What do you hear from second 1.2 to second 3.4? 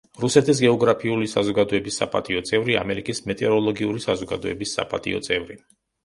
საზოგადოების საპატიო წევრი, ამერიკის